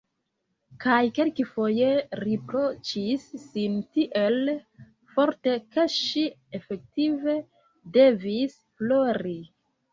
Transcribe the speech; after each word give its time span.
Kaj 0.85 1.01
kelkfoje 1.17 1.89
riproĉis 2.21 3.27
sin 3.43 3.77
tiel 3.99 4.51
forte, 5.13 5.55
ke 5.77 5.87
ŝi 5.99 6.27
efektive 6.63 7.39
devis 8.01 8.61
plori. 8.83 9.41